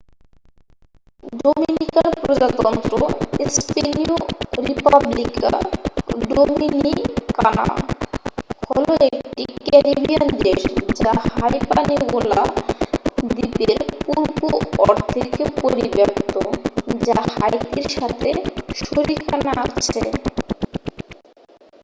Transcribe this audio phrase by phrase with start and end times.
[1.39, 2.93] Dominican প্রজাতন্ত্র
[3.55, 4.13] স্পেনিয়ঃ
[4.67, 5.51] Republica
[6.29, 7.65] Dominicana
[8.65, 8.87] হল
[9.09, 10.61] একটি ক্যারিবিয়ান দেশ
[10.99, 12.41] যা হাইপানিওলা
[13.27, 14.39] দ্বীপের পূর্ব
[14.83, 16.33] অর্ধেকে পরিব্যাপ্ত
[17.05, 18.29] যা হাইতির সাথে
[18.81, 20.01] শরিকানা আছে